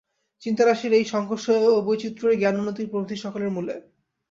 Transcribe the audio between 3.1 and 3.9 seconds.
সকলের মূলে।